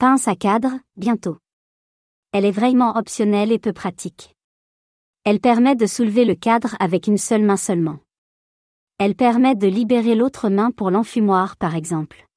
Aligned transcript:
Pince 0.00 0.28
à 0.28 0.34
cadre, 0.34 0.78
bientôt. 0.96 1.36
Elle 2.32 2.46
est 2.46 2.50
vraiment 2.50 2.96
optionnelle 2.96 3.52
et 3.52 3.58
peu 3.58 3.74
pratique. 3.74 4.34
Elle 5.24 5.40
permet 5.40 5.76
de 5.76 5.84
soulever 5.84 6.24
le 6.24 6.34
cadre 6.34 6.74
avec 6.80 7.06
une 7.06 7.18
seule 7.18 7.42
main 7.42 7.58
seulement. 7.58 7.98
Elle 8.96 9.14
permet 9.14 9.54
de 9.54 9.66
libérer 9.66 10.14
l'autre 10.14 10.48
main 10.48 10.70
pour 10.70 10.90
l'enfumoir 10.90 11.58
par 11.58 11.74
exemple. 11.74 12.29